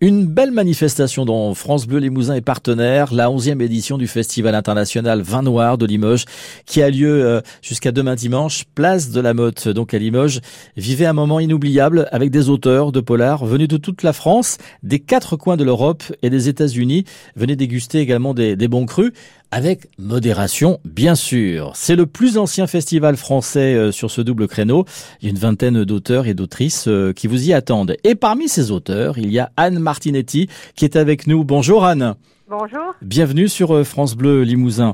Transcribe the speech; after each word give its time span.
Une 0.00 0.26
belle 0.26 0.52
manifestation 0.52 1.26
dont 1.26 1.54
France 1.54 1.86
Bleu 1.86 1.98
Limousin 1.98 2.34
est 2.34 2.40
partenaire, 2.40 3.12
la 3.12 3.28
11e 3.28 3.60
édition 3.60 3.98
du 3.98 4.08
Festival 4.08 4.54
international 4.54 5.20
Vin 5.20 5.42
Noir 5.42 5.76
de 5.76 5.84
Limoges, 5.84 6.24
qui 6.64 6.82
a 6.82 6.88
lieu 6.88 7.22
euh, 7.24 7.40
jusqu'à 7.60 7.92
demain 7.92 8.14
dimanche, 8.14 8.64
place 8.74 9.10
de 9.10 9.20
la 9.20 9.34
Motte, 9.34 9.68
donc 9.68 9.92
à 9.92 9.98
Limoges. 9.98 10.40
Vivez 10.78 11.04
un 11.04 11.12
moment 11.12 11.40
inoubliable 11.40 12.08
avec 12.10 12.30
des 12.30 12.48
auteurs 12.48 12.90
de 12.90 13.00
polar 13.00 13.44
venus 13.44 13.68
de 13.68 13.76
toute 13.76 14.02
la 14.02 14.14
France, 14.14 14.56
des 14.82 14.98
quatre 14.98 15.36
coins 15.36 15.58
de 15.58 15.64
l'Europe 15.64 16.02
et 16.22 16.30
des 16.30 16.48
États-Unis. 16.48 17.04
Venez 17.36 17.54
déguster 17.54 17.98
également 17.98 18.32
des, 18.32 18.56
des 18.56 18.68
bons 18.68 18.86
crus 18.86 19.12
avec 19.52 19.90
modération, 19.98 20.80
bien 20.84 21.14
sûr. 21.14 21.72
C'est 21.74 21.94
le 21.94 22.06
plus 22.06 22.38
ancien 22.38 22.66
festival 22.66 23.16
français 23.16 23.74
euh, 23.74 23.92
sur 23.92 24.10
ce 24.10 24.22
double 24.22 24.48
créneau. 24.48 24.86
Il 25.20 25.26
y 25.26 25.28
a 25.28 25.30
une 25.30 25.38
vingtaine 25.38 25.84
d'auteurs 25.84 26.26
et 26.26 26.34
d'autrices 26.34 26.88
euh, 26.88 27.12
qui 27.12 27.26
vous 27.26 27.48
y 27.48 27.52
attendent. 27.52 27.94
Et 28.02 28.14
parmi 28.14 28.48
ces 28.48 28.70
auteurs, 28.70 29.18
il 29.18 29.30
y 29.30 29.38
a 29.38 29.52
Anne 29.58 29.78
Martinetti 29.78 30.48
qui 30.74 30.86
est 30.86 30.96
avec 30.96 31.26
nous. 31.26 31.44
Bonjour 31.44 31.84
Anne. 31.84 32.16
Bonjour. 32.52 32.94
Bienvenue 33.00 33.48
sur 33.48 33.74
euh, 33.74 33.82
France 33.82 34.14
Bleu 34.14 34.42
Limousin. 34.42 34.92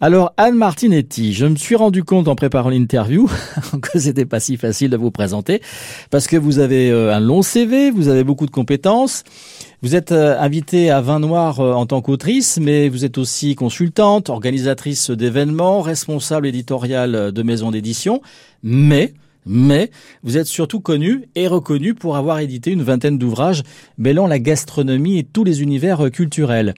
Alors 0.00 0.32
Anne 0.36 0.56
Martinetti, 0.56 1.34
je 1.34 1.46
me 1.46 1.54
suis 1.54 1.76
rendu 1.76 2.02
compte 2.02 2.26
en 2.26 2.34
préparant 2.34 2.68
l'interview 2.68 3.30
que 3.80 4.00
c'était 4.00 4.24
pas 4.24 4.40
si 4.40 4.56
facile 4.56 4.90
de 4.90 4.96
vous 4.96 5.12
présenter 5.12 5.62
parce 6.10 6.26
que 6.26 6.36
vous 6.36 6.58
avez 6.58 6.90
euh, 6.90 7.14
un 7.14 7.20
long 7.20 7.42
CV, 7.42 7.92
vous 7.92 8.08
avez 8.08 8.24
beaucoup 8.24 8.44
de 8.44 8.50
compétences. 8.50 9.22
Vous 9.82 9.94
êtes 9.94 10.10
euh, 10.10 10.36
invitée 10.40 10.90
à 10.90 11.00
Vin 11.00 11.20
Noir 11.20 11.60
en 11.60 11.86
tant 11.86 12.02
qu'autrice, 12.02 12.58
mais 12.60 12.88
vous 12.88 13.04
êtes 13.04 13.18
aussi 13.18 13.54
consultante, 13.54 14.28
organisatrice 14.28 15.12
d'événements, 15.12 15.82
responsable 15.82 16.48
éditoriale 16.48 17.30
de 17.30 17.42
maison 17.44 17.70
d'édition, 17.70 18.20
mais 18.64 19.14
mais 19.46 19.90
vous 20.22 20.36
êtes 20.36 20.46
surtout 20.46 20.80
connu 20.80 21.24
et 21.34 21.46
reconnu 21.46 21.94
pour 21.94 22.16
avoir 22.16 22.40
édité 22.40 22.72
une 22.72 22.82
vingtaine 22.82 23.18
d'ouvrages 23.18 23.62
mêlant 23.96 24.26
la 24.26 24.38
gastronomie 24.38 25.18
et 25.18 25.24
tous 25.24 25.44
les 25.44 25.62
univers 25.62 26.10
culturels. 26.10 26.74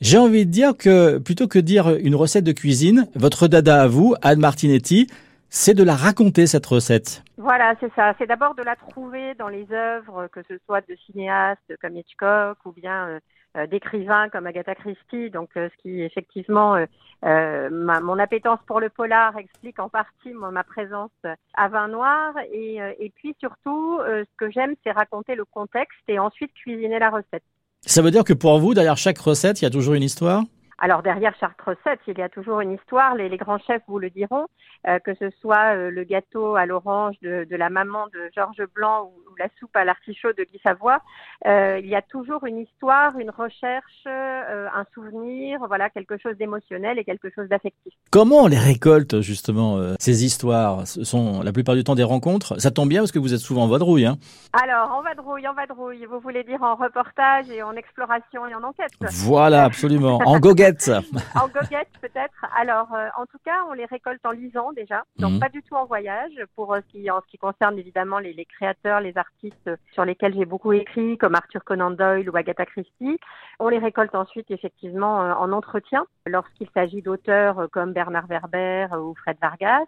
J'ai 0.00 0.18
envie 0.18 0.46
de 0.46 0.50
dire 0.50 0.76
que 0.76 1.18
plutôt 1.18 1.48
que 1.48 1.58
dire 1.58 1.96
une 1.96 2.14
recette 2.14 2.44
de 2.44 2.52
cuisine, 2.52 3.08
votre 3.14 3.48
dada 3.48 3.82
à 3.82 3.86
vous, 3.86 4.14
Anne 4.22 4.40
Martinetti, 4.40 5.06
c'est 5.48 5.74
de 5.74 5.84
la 5.84 5.94
raconter 5.94 6.46
cette 6.48 6.66
recette. 6.66 7.22
Voilà, 7.38 7.74
c'est 7.78 7.92
ça. 7.94 8.12
C'est 8.18 8.26
d'abord 8.26 8.54
de 8.56 8.62
la 8.62 8.74
trouver 8.74 9.34
dans 9.34 9.48
les 9.48 9.66
œuvres, 9.70 10.26
que 10.32 10.40
ce 10.48 10.54
soit 10.66 10.80
de 10.80 10.96
cinéastes 11.06 11.72
comme 11.80 11.96
Hitchcock 11.96 12.58
ou 12.64 12.72
bien 12.72 13.08
euh, 13.08 13.20
d'écrivains 13.66 14.28
comme 14.28 14.46
Agatha 14.46 14.74
Christie. 14.74 15.30
Donc, 15.30 15.50
euh, 15.56 15.68
ce 15.70 15.82
qui 15.82 16.02
effectivement, 16.02 16.76
euh, 16.76 17.70
ma, 17.70 18.00
mon 18.00 18.18
appétence 18.18 18.58
pour 18.66 18.80
le 18.80 18.88
polar 18.88 19.36
explique 19.38 19.78
en 19.78 19.88
partie 19.88 20.32
ma 20.32 20.64
présence 20.64 21.12
à 21.54 21.68
vin 21.68 21.88
noir. 21.88 22.34
Et, 22.52 22.76
et 22.98 23.12
puis 23.14 23.34
surtout, 23.38 24.00
ce 24.06 24.36
que 24.36 24.50
j'aime, 24.50 24.74
c'est 24.82 24.92
raconter 24.92 25.34
le 25.34 25.44
contexte 25.44 26.02
et 26.08 26.18
ensuite 26.18 26.52
cuisiner 26.54 26.98
la 26.98 27.10
recette. 27.10 27.44
Ça 27.82 28.02
veut 28.02 28.10
dire 28.10 28.24
que 28.24 28.32
pour 28.32 28.58
vous, 28.58 28.74
derrière 28.74 28.96
chaque 28.96 29.18
recette, 29.18 29.60
il 29.60 29.64
y 29.64 29.68
a 29.68 29.70
toujours 29.70 29.94
une 29.94 30.02
histoire? 30.02 30.42
Alors 30.78 31.02
derrière 31.02 31.34
chaque 31.38 31.60
recette, 31.60 32.00
il 32.08 32.18
y 32.18 32.22
a 32.22 32.28
toujours 32.28 32.60
une 32.60 32.72
histoire. 32.72 33.14
Les, 33.14 33.28
les 33.28 33.36
grands 33.36 33.58
chefs 33.58 33.82
vous 33.86 34.00
le 34.00 34.10
diront, 34.10 34.46
euh, 34.86 34.98
que 34.98 35.14
ce 35.14 35.30
soit 35.40 35.76
euh, 35.76 35.90
le 35.90 36.04
gâteau 36.04 36.56
à 36.56 36.66
l'orange 36.66 37.16
de, 37.22 37.46
de, 37.48 37.56
la 37.56 37.70
maman 37.70 38.06
de 38.08 38.30
Georges 38.34 38.64
Blanc 38.74 39.04
ou, 39.04 39.30
ou 39.30 39.36
la 39.36 39.48
soupe 39.58 39.74
à 39.76 39.84
l'artichaut 39.84 40.32
de 40.32 40.44
Guy 40.44 40.60
Savoie. 40.62 41.00
Euh, 41.46 41.78
il 41.82 41.88
y 41.88 41.94
a 41.94 42.02
toujours 42.02 42.46
une 42.46 42.58
histoire, 42.58 43.18
une 43.18 43.30
recherche, 43.30 44.04
euh, 44.06 44.68
un 44.74 44.84
souvenir, 44.94 45.60
voilà 45.66 45.90
quelque 45.90 46.16
chose 46.18 46.36
d'émotionnel 46.36 46.98
et 46.98 47.04
quelque 47.04 47.30
chose 47.34 47.48
d'affectif. 47.48 47.92
Comment 48.10 48.42
on 48.42 48.46
les 48.46 48.58
récolte 48.58 49.20
justement 49.20 49.76
euh, 49.76 49.94
ces 49.98 50.24
histoires? 50.24 50.86
Ce 50.86 51.04
sont 51.04 51.42
la 51.42 51.52
plupart 51.52 51.74
du 51.74 51.84
temps 51.84 51.94
des 51.94 52.04
rencontres. 52.04 52.60
Ça 52.60 52.70
tombe 52.70 52.88
bien 52.88 53.00
parce 53.00 53.12
que 53.12 53.18
vous 53.18 53.34
êtes 53.34 53.40
souvent 53.40 53.64
en 53.64 53.68
vadrouille. 53.68 54.06
Hein 54.06 54.16
Alors 54.52 54.92
en 54.92 55.02
vadrouille, 55.02 55.46
en 55.48 55.54
vadrouille. 55.54 56.06
Vous 56.06 56.20
voulez 56.20 56.44
dire 56.44 56.62
en 56.62 56.76
reportage 56.76 57.50
et 57.50 57.62
en 57.62 57.72
exploration 57.72 58.46
et 58.46 58.54
en 58.54 58.62
enquête? 58.62 58.92
Voilà, 59.00 59.64
absolument. 59.64 60.20
en 60.24 60.38
goguette 60.44 60.90
en 61.34 61.48
goguette 61.48 61.88
peut-être. 62.00 62.46
Alors, 62.56 62.92
euh, 62.94 63.08
en 63.16 63.26
tout 63.26 63.38
cas, 63.44 63.64
on 63.68 63.72
les 63.72 63.84
récolte 63.86 64.24
en 64.24 64.30
lisant 64.30 64.72
déjà, 64.74 65.04
donc 65.16 65.32
Mhm. 65.34 65.40
pas 65.40 65.48
du 65.48 65.62
tout 65.62 65.74
en 65.74 65.86
voyage. 65.86 66.32
Pour 66.56 66.74
euh, 66.74 66.80
ce 66.86 66.92
qui, 66.92 67.10
en 67.10 67.20
ce 67.20 67.26
qui 67.26 67.38
concerne 67.38 67.78
évidemment 67.78 68.18
les, 68.18 68.32
les 68.32 68.44
créateurs, 68.44 69.00
les 69.00 69.16
artistes 69.16 69.70
sur 69.92 70.04
lesquels 70.04 70.34
j'ai 70.34 70.44
beaucoup 70.44 70.72
écrit, 70.72 71.16
comme 71.18 71.34
Arthur 71.34 71.64
Conan 71.64 71.90
Doyle 71.92 72.28
ou 72.28 72.36
Agatha 72.36 72.66
Christie, 72.66 73.18
on 73.58 73.68
les 73.68 73.78
récolte 73.78 74.14
ensuite 74.14 74.50
effectivement 74.50 75.22
euh, 75.22 75.32
en 75.34 75.52
entretien, 75.52 76.06
lorsqu'il 76.26 76.68
s'agit 76.74 77.02
d'auteurs 77.02 77.58
euh, 77.60 77.66
comme 77.68 77.92
Bernard 77.92 78.26
Werber 78.26 78.88
ou 78.98 79.14
Fred 79.14 79.36
Vargas. 79.40 79.84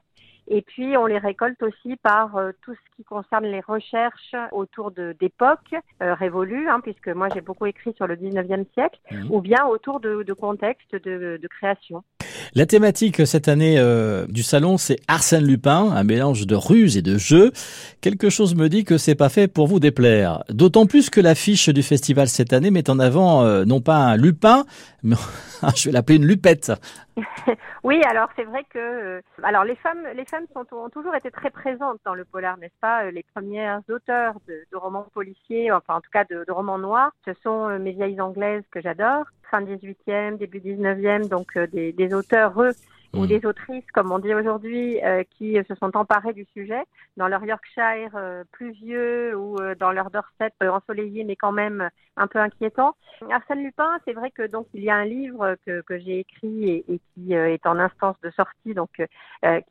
Et 0.49 0.63
puis, 0.63 0.97
on 0.97 1.07
les 1.07 1.19
récolte 1.19 1.61
aussi 1.65 1.97
par 1.97 2.37
euh, 2.37 2.53
tout 2.63 2.73
ce 2.73 2.97
qui 2.97 3.03
concerne 3.03 3.47
les 3.47 3.59
recherches 3.61 4.37
autour 4.53 4.93
d'époques 4.93 5.75
euh, 6.01 6.15
révolues, 6.15 6.69
hein, 6.69 6.79
puisque 6.81 7.09
moi 7.09 7.29
j'ai 7.35 7.41
beaucoup 7.41 7.67
écrit 7.67 7.93
sur 7.95 8.07
le 8.07 8.15
19e 8.15 8.65
siècle, 8.75 9.01
Mhm. 9.11 9.33
ou 9.33 9.41
bien 9.41 9.67
autour 9.67 9.99
de, 9.99 10.23
de 10.23 10.33
contextes 10.33 10.95
de, 10.95 11.37
de 11.43 11.49
création. 11.49 12.05
La 12.55 12.67
thématique 12.67 13.27
cette 13.27 13.49
année 13.49 13.77
euh, 13.79 14.27
du 14.29 14.43
salon, 14.43 14.79
c'est 14.79 14.97
Arsène 15.09 15.45
Lupin, 15.45 15.91
un 15.91 16.05
mélange 16.05 16.47
de 16.47 16.55
ruse 16.55 16.97
et 16.97 17.03
de 17.03 17.19
jeu. 17.19 17.53
Quelque 18.01 18.31
chose 18.31 18.55
me 18.55 18.69
dit 18.69 18.85
que 18.85 18.99
c'est 18.99 19.15
pas 19.15 19.29
fait 19.29 19.49
pour 19.49 19.67
vous 19.67 19.81
déplaire. 19.81 20.45
D'autant 20.49 20.87
plus 20.87 21.11
que 21.11 21.21
l'affiche 21.21 21.69
du 21.69 21.83
festival 21.83 22.29
cette 22.29 22.53
année 22.53 22.71
met 22.71 22.89
en 22.89 22.99
avant 22.99 23.45
euh, 23.45 23.65
non 23.65 23.81
pas 23.81 23.97
un 23.97 24.17
lupin, 24.17 24.65
mais 25.03 25.17
je 25.77 25.87
vais 25.89 25.93
l'appeler 25.93 26.17
une 26.17 26.27
lupette. 26.27 26.73
Oui, 27.85 28.03
alors 28.05 28.29
c'est 28.35 28.43
vrai 28.43 28.65
que 28.69 28.79
euh, 28.79 29.21
alors 29.45 29.63
les 29.63 29.77
femmes 29.77 30.03
les 30.17 30.25
femmes 30.25 30.47
ont 30.57 30.89
toujours 30.89 31.15
été 31.15 31.31
très 31.31 31.51
présentes 31.51 32.01
dans 32.05 32.15
le 32.15 32.25
polar, 32.25 32.59
n'est-ce 32.59 32.75
pas? 32.81 33.13
Les 33.13 33.25
premières 33.33 33.81
auteurs 33.89 34.35
de, 34.49 34.77
romans 34.77 35.07
policiers, 35.15 35.71
enfin 35.71 35.95
en 35.95 36.01
tout 36.01 36.11
cas 36.13 36.25
de, 36.25 36.45
de 36.45 36.53
romans 36.53 36.79
noirs, 36.79 37.13
ce 37.25 37.31
sont 37.45 37.79
mes 37.79 37.93
vieilles 37.93 38.21
anglaises 38.21 38.65
que 38.73 38.81
j'adore, 38.81 39.27
fin 39.51 39.63
18e, 39.63 40.39
début 40.39 40.61
19e, 40.61 41.29
donc 41.29 41.57
euh, 41.57 41.67
des, 41.67 41.93
des 41.93 42.15
auteurs 42.15 42.61
eux 42.63 42.73
ou 43.17 43.27
des 43.27 43.45
autrices, 43.47 43.85
comme 43.93 44.13
on 44.13 44.19
dit 44.19 44.35
aujourd'hui, 44.35 45.03
euh, 45.03 45.23
qui 45.37 45.57
se 45.69 45.75
sont 45.75 45.97
emparés 45.97 46.33
du 46.33 46.47
sujet 46.53 46.83
dans 47.17 47.29
leur 47.29 47.45
Yorkshire 47.45 48.11
euh, 48.15 48.45
pluvieux 48.53 49.37
ou 49.37 49.57
euh, 49.61 49.75
dans 49.75 49.93
leur 49.93 50.11
Dorset 50.11 50.53
ensoleillé, 50.61 51.25
mais 51.25 51.37
quand 51.37 51.53
même 51.53 51.89
un 52.17 52.27
peu 52.27 52.39
inquiétant. 52.39 52.95
Arsène 53.31 53.63
Lupin, 53.63 53.99
c'est 54.05 54.13
vrai 54.13 54.31
que 54.31 54.47
donc 54.47 54.67
il 54.75 54.83
y 54.83 54.91
a 54.91 54.97
un 54.97 55.05
livre 55.05 55.57
que, 55.67 55.83
que 55.83 55.99
j'ai 55.99 56.21
écrit 56.21 56.71
et, 56.71 56.85
et 56.89 57.01
qui 57.15 57.35
est 57.35 57.67
en 57.67 57.79
instance 57.79 58.17
de 58.23 58.31
sortie, 58.31 58.75
donc 58.75 58.91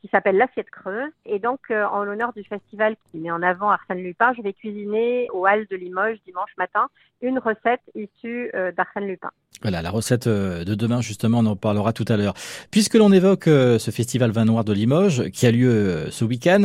qui 0.01 0.07
s'appelle 0.09 0.37
L'assiette 0.37 0.69
creuse. 0.69 1.11
Et 1.25 1.39
donc 1.39 1.71
en 1.71 2.03
l'honneur 2.03 2.33
du 2.33 2.43
festival 2.43 2.95
qui 3.09 3.17
met 3.17 3.31
en 3.31 3.41
avant 3.41 3.69
Arsène 3.69 4.03
Lupin, 4.03 4.33
je 4.37 4.43
vais 4.43 4.53
cuisiner 4.53 5.27
au 5.33 5.47
Hall 5.47 5.65
de 5.69 5.75
Limoges 5.75 6.17
dimanche 6.25 6.51
matin 6.57 6.87
une 7.21 7.39
recette 7.39 7.81
issue 7.95 8.51
d'Arsène 8.77 9.07
Lupin. 9.07 9.31
Voilà, 9.61 9.81
la 9.81 9.89
recette 9.89 10.27
de 10.27 10.75
demain, 10.75 11.01
justement, 11.01 11.39
on 11.39 11.45
en 11.45 11.55
parlera 11.55 11.93
tout 11.93 12.05
à 12.09 12.17
l'heure. 12.17 12.35
Puisque 12.71 12.95
l'on 12.95 13.11
évoque 13.11 13.34
euh, 13.47 13.79
ce 13.79 13.91
festival 13.91 14.31
vin 14.31 14.45
noir 14.45 14.63
de 14.63 14.73
Limoges, 14.73 15.29
qui 15.29 15.45
a 15.45 15.51
lieu 15.51 15.69
euh, 15.69 16.11
ce 16.11 16.25
week-end, 16.25 16.63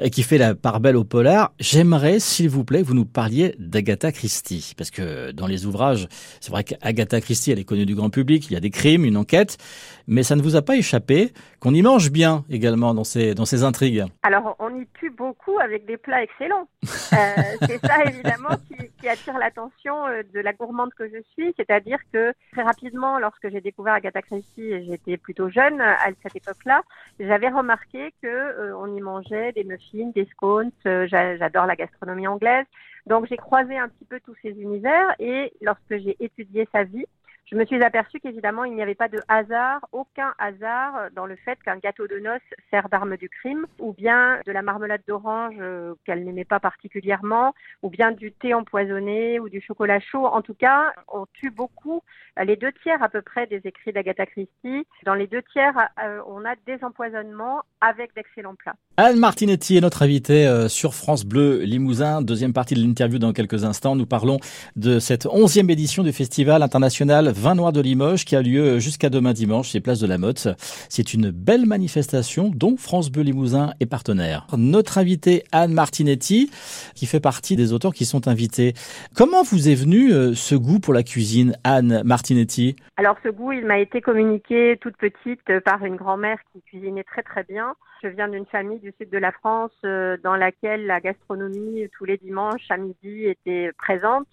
et 0.00 0.10
qui 0.10 0.22
fait 0.22 0.38
la 0.38 0.54
part 0.54 0.80
belle 0.80 0.96
au 0.96 1.04
polar, 1.04 1.52
j'aimerais, 1.58 2.18
s'il 2.18 2.48
vous 2.48 2.64
plaît, 2.64 2.82
que 2.82 2.86
vous 2.86 2.94
nous 2.94 3.04
parliez 3.04 3.54
d'Agatha 3.58 4.12
Christie. 4.12 4.74
Parce 4.76 4.90
que 4.90 5.30
dans 5.32 5.46
les 5.46 5.66
ouvrages, 5.66 6.08
c'est 6.40 6.50
vrai 6.50 6.64
qu'Agatha 6.64 7.20
Christie, 7.20 7.52
elle 7.52 7.58
est 7.58 7.64
connue 7.64 7.86
du 7.86 7.94
grand 7.94 8.10
public, 8.10 8.46
il 8.48 8.54
y 8.54 8.56
a 8.56 8.60
des 8.60 8.70
crimes, 8.70 9.04
une 9.04 9.16
enquête, 9.16 9.58
mais 10.06 10.22
ça 10.22 10.36
ne 10.36 10.42
vous 10.42 10.56
a 10.56 10.62
pas 10.62 10.76
échappé 10.76 11.32
qu'on 11.60 11.74
y 11.74 11.82
mange 11.82 12.10
bien 12.10 12.44
également 12.50 12.94
dans 12.94 13.04
ces, 13.04 13.34
dans 13.34 13.44
ces 13.44 13.62
intrigues. 13.62 14.04
Alors, 14.22 14.56
on 14.58 14.74
y 14.80 14.86
tue 14.94 15.10
beaucoup 15.10 15.58
avec 15.60 15.86
des 15.86 15.96
plats 15.96 16.22
excellents. 16.22 16.68
Euh, 17.12 17.42
c'est 17.68 17.78
ça, 17.86 18.02
évidemment, 18.06 18.56
qui, 18.66 18.74
qui 18.98 19.06
attire 19.06 19.36
l'attention 19.36 19.92
de 20.32 20.40
la 20.40 20.54
gourmande 20.54 20.94
que 20.94 21.06
je 21.06 21.18
suis. 21.32 21.52
C'est-à-dire 21.58 21.98
que 22.10 22.32
très 22.52 22.62
rapidement, 22.62 23.18
lorsque 23.18 23.50
j'ai 23.50 23.60
découvert 23.60 23.92
Agatha 23.92 24.22
Christie, 24.22 24.86
j'étais 24.86 25.18
plutôt 25.18 25.50
jeune 25.50 25.82
à 26.04 26.10
cette 26.22 26.36
époque-là, 26.36 26.82
j'avais 27.18 27.48
remarqué 27.48 28.12
que 28.22 28.26
euh, 28.28 28.76
on 28.78 28.94
y 28.96 29.00
mangeait 29.00 29.52
des 29.52 29.64
muffins, 29.64 30.10
des 30.14 30.26
scones. 30.26 30.70
euh, 30.86 31.06
j'a- 31.08 31.36
J'adore 31.36 31.66
la 31.66 31.76
gastronomie 31.76 32.26
anglaise. 32.28 32.66
Donc, 33.06 33.26
j'ai 33.28 33.36
croisé 33.36 33.76
un 33.78 33.88
petit 33.88 34.04
peu 34.04 34.20
tous 34.20 34.34
ces 34.42 34.50
univers 34.50 35.06
et 35.18 35.52
lorsque 35.60 35.96
j'ai 35.98 36.16
étudié 36.24 36.68
sa 36.72 36.84
vie, 36.84 37.06
je 37.52 37.56
me 37.58 37.66
suis 37.66 37.82
aperçue 37.82 38.18
qu'évidemment, 38.18 38.64
il 38.64 38.74
n'y 38.74 38.82
avait 38.82 38.94
pas 38.94 39.08
de 39.08 39.20
hasard, 39.28 39.86
aucun 39.92 40.32
hasard 40.38 41.10
dans 41.14 41.26
le 41.26 41.36
fait 41.36 41.58
qu'un 41.62 41.76
gâteau 41.76 42.06
de 42.06 42.18
noces 42.18 42.40
sert 42.70 42.88
d'arme 42.88 43.18
du 43.18 43.28
crime, 43.28 43.66
ou 43.78 43.92
bien 43.92 44.40
de 44.46 44.52
la 44.52 44.62
marmelade 44.62 45.02
d'orange 45.06 45.56
euh, 45.60 45.94
qu'elle 46.06 46.24
n'aimait 46.24 46.46
pas 46.46 46.60
particulièrement, 46.60 47.52
ou 47.82 47.90
bien 47.90 48.10
du 48.10 48.32
thé 48.32 48.54
empoisonné 48.54 49.38
ou 49.38 49.50
du 49.50 49.60
chocolat 49.60 50.00
chaud. 50.00 50.24
En 50.24 50.40
tout 50.40 50.54
cas, 50.54 50.94
on 51.08 51.26
tue 51.34 51.50
beaucoup 51.50 52.02
euh, 52.38 52.44
les 52.44 52.56
deux 52.56 52.72
tiers 52.82 53.02
à 53.02 53.08
peu 53.08 53.20
près 53.20 53.46
des 53.46 53.60
écrits 53.64 53.92
d'Agatha 53.92 54.24
Christie. 54.26 54.86
Dans 55.04 55.14
les 55.14 55.26
deux 55.26 55.42
tiers, 55.52 55.74
euh, 56.02 56.20
on 56.26 56.44
a 56.44 56.54
des 56.66 56.82
empoisonnements 56.82 57.60
avec 57.80 58.14
d'excellents 58.14 58.54
plats. 58.54 58.74
Anne 58.96 59.18
Martinetti 59.18 59.76
est 59.76 59.80
notre 59.80 60.02
invitée 60.02 60.46
euh, 60.46 60.68
sur 60.68 60.94
France 60.94 61.24
Bleu 61.24 61.60
Limousin. 61.62 62.22
Deuxième 62.22 62.52
partie 62.52 62.74
de 62.74 62.80
l'interview 62.80 63.18
dans 63.18 63.32
quelques 63.32 63.64
instants. 63.64 63.96
Nous 63.96 64.06
parlons 64.06 64.38
de 64.76 64.98
cette 64.98 65.26
onzième 65.26 65.68
édition 65.68 66.02
du 66.02 66.12
Festival 66.12 66.62
international 66.62 67.28
Vin 67.42 67.56
Noir 67.56 67.72
de 67.72 67.80
Limoges 67.80 68.24
qui 68.24 68.36
a 68.36 68.40
lieu 68.40 68.78
jusqu'à 68.78 69.10
demain 69.10 69.32
dimanche, 69.32 69.70
c'est 69.70 69.80
Place 69.80 69.98
de 69.98 70.06
la 70.06 70.16
Motte. 70.16 70.46
C'est 70.88 71.12
une 71.12 71.32
belle 71.32 71.66
manifestation 71.66 72.52
dont 72.54 72.76
France 72.76 73.10
Bleu 73.10 73.24
Limousin 73.24 73.72
est 73.80 73.86
partenaire. 73.86 74.46
Notre 74.56 74.98
invitée 74.98 75.42
Anne 75.50 75.72
Martinetti, 75.72 76.52
qui 76.94 77.06
fait 77.06 77.18
partie 77.18 77.56
des 77.56 77.72
auteurs 77.72 77.94
qui 77.94 78.04
sont 78.04 78.28
invités. 78.28 78.74
Comment 79.16 79.42
vous 79.42 79.68
est 79.68 79.74
venu 79.74 80.12
euh, 80.12 80.34
ce 80.34 80.54
goût 80.54 80.78
pour 80.78 80.94
la 80.94 81.02
cuisine, 81.02 81.56
Anne 81.64 82.02
Martinetti? 82.04 82.76
Alors 82.96 83.16
ce 83.24 83.28
goût, 83.28 83.50
il 83.50 83.66
m'a 83.66 83.80
été 83.80 84.00
communiqué 84.00 84.78
toute 84.80 84.96
petite 84.96 85.40
euh, 85.50 85.60
par 85.60 85.84
une 85.84 85.96
grand-mère 85.96 86.38
qui 86.52 86.62
cuisinait 86.62 87.02
très 87.02 87.24
très 87.24 87.42
bien. 87.42 87.74
Je 88.04 88.08
viens 88.08 88.28
d'une 88.28 88.46
famille 88.46 88.78
du 88.78 88.94
sud 89.00 89.10
de 89.10 89.18
la 89.18 89.32
France 89.32 89.72
euh, 89.84 90.16
dans 90.22 90.36
laquelle 90.36 90.86
la 90.86 91.00
gastronomie 91.00 91.88
tous 91.98 92.04
les 92.04 92.18
dimanches 92.18 92.70
à 92.70 92.76
midi 92.76 93.24
était 93.26 93.72
présente. 93.78 94.28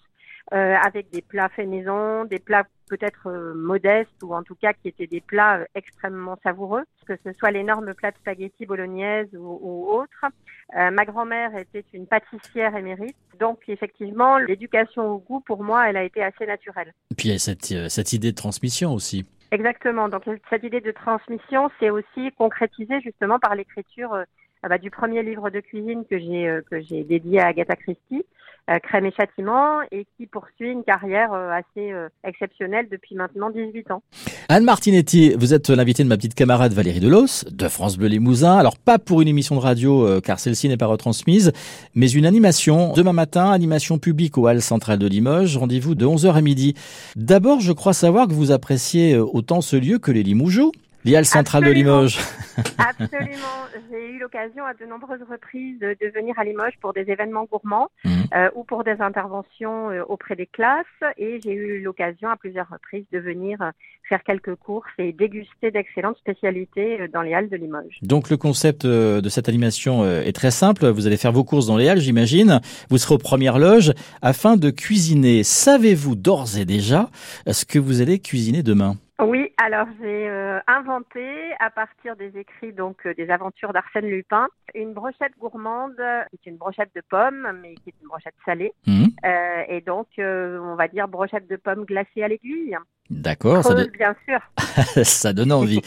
Euh, 0.52 0.74
avec 0.84 1.10
des 1.12 1.22
plats 1.22 1.48
faits 1.48 1.68
maison, 1.68 2.24
des 2.24 2.40
plats 2.40 2.64
peut-être 2.88 3.28
euh, 3.28 3.54
modestes 3.54 4.20
ou 4.20 4.34
en 4.34 4.42
tout 4.42 4.56
cas 4.56 4.72
qui 4.72 4.88
étaient 4.88 5.06
des 5.06 5.20
plats 5.20 5.58
euh, 5.58 5.64
extrêmement 5.76 6.36
savoureux, 6.42 6.82
que 7.06 7.12
ce 7.24 7.32
soit 7.34 7.52
l'énorme 7.52 7.94
plat 7.94 8.10
de 8.10 8.16
spaghetti 8.16 8.66
bolognaise 8.66 9.28
ou, 9.32 9.60
ou 9.62 9.92
autre. 9.92 10.26
ma 10.74 11.04
grand-mère 11.04 11.56
était 11.56 11.84
une 11.92 12.08
pâtissière 12.08 12.74
émérite, 12.74 13.14
donc 13.38 13.60
effectivement 13.68 14.38
l'éducation 14.38 15.12
au 15.12 15.18
goût 15.18 15.38
pour 15.38 15.62
moi 15.62 15.88
elle 15.88 15.96
a 15.96 16.02
été 16.02 16.20
assez 16.20 16.46
naturelle. 16.46 16.92
Et 17.12 17.14
puis 17.14 17.28
il 17.28 17.32
y 17.32 17.36
a 17.36 17.38
cette, 17.38 17.88
cette 17.88 18.12
idée 18.12 18.32
de 18.32 18.36
transmission 18.36 18.92
aussi. 18.92 19.24
Exactement, 19.52 20.08
donc 20.08 20.24
cette 20.50 20.64
idée 20.64 20.80
de 20.80 20.90
transmission 20.90 21.70
c'est 21.78 21.90
aussi 21.90 22.32
concrétisé 22.36 23.00
justement 23.02 23.38
par 23.38 23.54
l'écriture 23.54 24.24
bah, 24.68 24.78
du 24.78 24.90
premier 24.90 25.22
livre 25.22 25.48
de 25.50 25.60
cuisine 25.60 26.04
que 26.10 26.18
j'ai 26.18 26.60
que 26.68 26.80
j'ai 26.80 27.04
dédié 27.04 27.38
à 27.38 27.46
Agatha 27.46 27.76
Christie 27.76 28.24
euh, 28.24 28.39
Crème 28.82 29.06
et 29.06 29.12
Châtiment 29.12 29.80
et 29.90 30.06
qui 30.16 30.26
poursuit 30.26 30.70
une 30.70 30.84
carrière 30.84 31.32
euh, 31.32 31.50
assez 31.50 31.92
euh, 31.92 32.08
exceptionnelle 32.24 32.86
depuis 32.90 33.14
maintenant 33.14 33.50
18 33.50 33.90
ans. 33.90 34.02
Anne 34.48 34.64
Martinetti, 34.64 35.34
vous 35.38 35.54
êtes 35.54 35.70
l'invitée 35.70 36.04
de 36.04 36.08
ma 36.08 36.16
petite 36.16 36.34
camarade 36.34 36.72
Valérie 36.72 37.00
Delos 37.00 37.44
de 37.50 37.68
France 37.68 37.96
Bleu 37.96 38.08
Limousin. 38.08 38.56
Alors 38.56 38.78
pas 38.78 38.98
pour 38.98 39.22
une 39.22 39.28
émission 39.28 39.56
de 39.56 39.60
radio 39.60 40.20
car 40.20 40.38
celle-ci 40.38 40.68
n'est 40.68 40.76
pas 40.76 40.86
retransmise, 40.86 41.52
mais 41.94 42.10
une 42.10 42.26
animation 42.26 42.92
demain 42.92 43.12
matin, 43.12 43.50
animation 43.50 43.98
publique 43.98 44.38
au 44.38 44.48
Hall 44.48 44.60
central 44.60 44.98
de 44.98 45.06
Limoges. 45.06 45.56
Rendez-vous 45.56 45.94
de 45.94 46.06
11h 46.06 46.34
à 46.34 46.40
midi. 46.40 46.74
D'abord, 47.16 47.60
je 47.60 47.72
crois 47.72 47.92
savoir 47.92 48.26
que 48.28 48.32
vous 48.32 48.52
appréciez 48.52 49.16
autant 49.16 49.60
ce 49.60 49.76
lieu 49.76 49.98
que 49.98 50.10
les 50.10 50.22
Limougeaux. 50.22 50.72
L'IAL 51.04 51.24
central 51.24 51.64
de 51.64 51.70
Limoges. 51.70 52.18
Absolument. 52.78 53.60
J'ai 53.90 54.10
eu 54.10 54.18
l'occasion 54.18 54.64
à 54.64 54.74
de 54.74 54.84
nombreuses 54.84 55.22
reprises 55.30 55.78
de, 55.78 55.96
venir 56.14 56.38
à 56.38 56.44
Limoges 56.44 56.74
pour 56.80 56.92
des 56.92 57.08
événements 57.08 57.44
gourmands 57.44 57.88
mmh. 58.04 58.10
euh, 58.34 58.50
ou 58.54 58.64
pour 58.64 58.84
des 58.84 59.00
interventions 59.00 59.90
euh, 59.90 60.02
auprès 60.08 60.36
des 60.36 60.46
classes. 60.46 60.84
Et 61.16 61.40
j'ai 61.42 61.52
eu 61.52 61.82
l'occasion 61.82 62.28
à 62.28 62.36
plusieurs 62.36 62.68
reprises 62.68 63.04
de 63.12 63.18
venir 63.18 63.62
euh, 63.62 63.70
faire 64.08 64.22
quelques 64.24 64.54
courses 64.56 64.90
et 64.98 65.12
déguster 65.12 65.70
d'excellentes 65.70 66.18
spécialités 66.18 67.08
dans 67.12 67.22
les 67.22 67.32
Halles 67.32 67.48
de 67.48 67.56
Limoges. 67.56 67.98
Donc 68.02 68.28
le 68.28 68.36
concept 68.36 68.84
de 68.84 69.28
cette 69.28 69.48
animation 69.48 70.04
est 70.04 70.32
très 70.32 70.50
simple. 70.50 70.88
Vous 70.88 71.06
allez 71.06 71.16
faire 71.16 71.32
vos 71.32 71.44
courses 71.44 71.66
dans 71.66 71.76
les 71.76 71.88
Halles, 71.88 72.00
j'imagine. 72.00 72.60
Vous 72.90 72.98
serez 72.98 73.14
aux 73.14 73.18
premières 73.18 73.58
loges 73.58 73.92
afin 74.20 74.56
de 74.56 74.70
cuisiner. 74.70 75.44
Savez-vous 75.44 76.16
d'ores 76.16 76.58
et 76.58 76.64
déjà 76.64 77.08
ce 77.46 77.64
que 77.64 77.78
vous 77.78 78.00
allez 78.00 78.18
cuisiner 78.18 78.64
demain? 78.64 78.96
Oui, 79.24 79.52
alors 79.62 79.86
j'ai 80.00 80.28
euh, 80.28 80.58
inventé 80.66 81.24
à 81.58 81.70
partir 81.70 82.16
des 82.16 82.38
écrits 82.38 82.72
donc 82.72 83.06
euh, 83.06 83.14
des 83.14 83.30
aventures 83.30 83.72
d'Arsène 83.72 84.06
Lupin 84.06 84.48
une 84.74 84.92
brochette 84.92 85.32
gourmande 85.38 85.96
qui 86.30 86.48
est 86.48 86.50
une 86.50 86.56
brochette 86.56 86.90
de 86.94 87.02
pommes 87.08 87.58
mais 87.62 87.74
qui 87.74 87.90
est 87.90 87.94
une 88.00 88.08
brochette 88.08 88.34
salée 88.44 88.72
mmh. 88.86 89.04
euh, 89.24 89.62
et 89.68 89.80
donc 89.80 90.06
on 90.18 90.74
va 90.76 90.88
dire 90.88 91.08
brochette 91.08 91.48
de 91.48 91.56
pommes 91.56 91.84
glacées 91.84 92.22
à 92.22 92.28
l'aiguille. 92.28 92.76
D'accord, 93.10 93.64
ça 93.64 93.74
bien 93.86 94.14
sûr. 94.24 94.38
ça 95.04 95.32
donne 95.32 95.50
envie. 95.50 95.80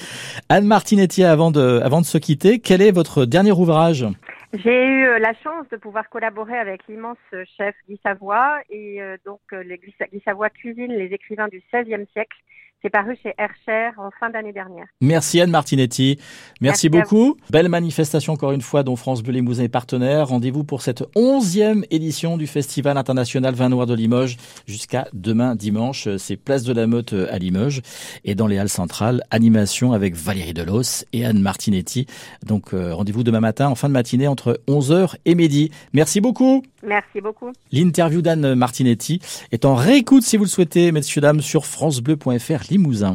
Anne 0.49 0.65
Martinetti, 0.65 1.23
avant 1.23 1.51
de 1.51 1.79
avant 1.81 2.01
de 2.01 2.05
se 2.05 2.17
quitter, 2.17 2.59
quel 2.59 2.81
est 2.81 2.91
votre 2.91 3.25
dernier 3.25 3.53
ouvrage? 3.53 4.05
J'ai 4.53 4.85
eu 4.85 5.19
la 5.19 5.33
chance 5.35 5.65
de 5.71 5.77
pouvoir 5.77 6.09
collaborer 6.09 6.57
avec 6.57 6.81
l'immense 6.89 7.17
chef 7.57 7.75
Guy 7.87 7.99
Savoie 8.03 8.59
et 8.69 8.99
donc 9.25 9.39
Guy 9.53 10.21
Savoie 10.25 10.49
cuisine 10.49 10.91
les 10.91 11.13
écrivains 11.13 11.47
du 11.47 11.63
XVIe 11.73 12.05
siècle 12.11 12.37
c'est 12.83 12.89
paru 12.89 13.17
chez 13.23 13.33
Hercher 13.37 13.91
en 13.97 14.09
fin 14.19 14.29
d'année 14.29 14.51
dernière. 14.51 14.85
Merci 15.01 15.39
Anne 15.39 15.51
Martinetti. 15.51 16.19
Merci, 16.59 16.89
beaucoup. 16.89 17.37
Belle 17.49 17.69
manifestation 17.69 18.33
encore 18.33 18.51
une 18.51 18.61
fois 18.61 18.83
dont 18.83 18.95
France 18.95 19.23
Bleu 19.23 19.33
Limousin 19.33 19.63
est 19.63 19.69
partenaire. 19.69 20.27
Rendez-vous 20.27 20.63
pour 20.63 20.81
cette 20.81 21.03
onzième 21.15 21.85
édition 21.91 22.37
du 22.37 22.45
Festival 22.45 22.97
international 22.97 23.53
Vin 23.53 23.69
Noir 23.69 23.85
de 23.85 23.93
Limoges 23.93 24.37
jusqu'à 24.67 25.07
demain 25.13 25.55
dimanche. 25.55 26.09
C'est 26.17 26.35
Place 26.35 26.63
de 26.63 26.73
la 26.73 26.85
Motte 26.85 27.13
à 27.13 27.37
Limoges 27.37 27.81
et 28.25 28.35
dans 28.35 28.47
les 28.47 28.57
Halles 28.57 28.69
centrales, 28.69 29.23
animation 29.31 29.93
avec 29.93 30.15
Valérie 30.15 30.53
Delos 30.53 31.05
et 31.13 31.25
Anne 31.25 31.39
Martinetti. 31.39 32.05
Donc 32.45 32.73
euh, 32.73 32.93
rendez-vous 32.93 33.23
demain 33.23 33.39
matin 33.39 33.69
en 33.69 33.75
fin 33.75 33.87
de 33.87 33.93
matinée 33.93 34.27
entre 34.27 34.59
11h 34.67 35.15
et 35.25 35.35
midi. 35.35 35.71
Merci 35.93 36.19
beaucoup. 36.19 36.63
Merci 36.83 37.21
beaucoup. 37.21 37.51
L'interview 37.71 38.21
d'Anne 38.21 38.55
Martinetti 38.55 39.19
est 39.51 39.65
en 39.65 39.75
réécoute 39.75 40.23
si 40.23 40.37
vous 40.37 40.43
le 40.43 40.49
souhaitez, 40.49 40.91
messieurs 40.91 41.21
dames, 41.21 41.41
sur 41.41 41.65
francebleu.fr 41.65 42.63
Limousin. 42.69 43.11